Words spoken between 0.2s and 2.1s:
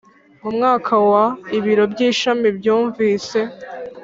Mu mwaka wa ibiro by